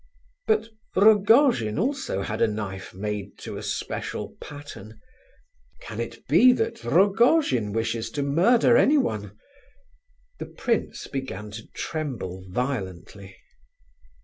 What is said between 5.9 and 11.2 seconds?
it be that Rogojin wishes to murder anyone? The prince